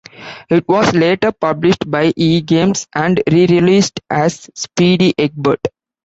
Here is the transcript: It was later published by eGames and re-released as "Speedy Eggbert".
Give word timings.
It 0.49 0.67
was 0.67 0.95
later 0.95 1.31
published 1.31 1.83
by 1.91 2.11
eGames 2.13 2.87
and 2.95 3.21
re-released 3.31 3.99
as 4.09 4.49
"Speedy 4.55 5.13
Eggbert". 5.15 5.59